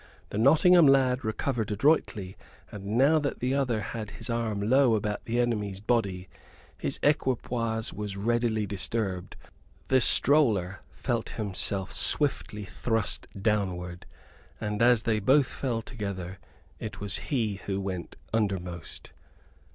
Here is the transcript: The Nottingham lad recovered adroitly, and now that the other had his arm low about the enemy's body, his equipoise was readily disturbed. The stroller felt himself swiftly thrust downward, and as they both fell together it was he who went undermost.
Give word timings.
The 0.31 0.39
Nottingham 0.39 0.87
lad 0.87 1.23
recovered 1.23 1.71
adroitly, 1.71 2.35
and 2.71 2.97
now 2.97 3.19
that 3.19 3.39
the 3.39 3.53
other 3.53 3.81
had 3.81 4.09
his 4.09 4.31
arm 4.31 4.59
low 4.59 4.95
about 4.95 5.25
the 5.25 5.39
enemy's 5.39 5.79
body, 5.79 6.27
his 6.75 6.97
equipoise 7.03 7.93
was 7.93 8.17
readily 8.17 8.65
disturbed. 8.65 9.35
The 9.89 10.01
stroller 10.01 10.79
felt 10.91 11.29
himself 11.37 11.91
swiftly 11.91 12.65
thrust 12.65 13.27
downward, 13.39 14.07
and 14.59 14.81
as 14.81 15.03
they 15.03 15.19
both 15.19 15.45
fell 15.45 15.83
together 15.83 16.39
it 16.79 16.99
was 16.99 17.17
he 17.29 17.57
who 17.67 17.79
went 17.79 18.15
undermost. 18.33 19.13